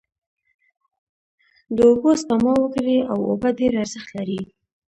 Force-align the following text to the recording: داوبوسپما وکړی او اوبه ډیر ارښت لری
داوبوسپما 1.75 2.53
وکړی 2.63 2.97
او 3.11 3.19
اوبه 3.29 3.49
ډیر 3.59 3.73
ارښت 3.83 4.09
لری 4.17 4.41